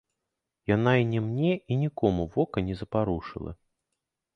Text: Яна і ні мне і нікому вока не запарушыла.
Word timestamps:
Яна 0.75 0.93
і 1.01 1.05
ні 1.11 1.21
мне 1.27 1.53
і 1.53 1.73
нікому 1.85 2.29
вока 2.39 2.67
не 2.71 2.75
запарушыла. 2.85 3.51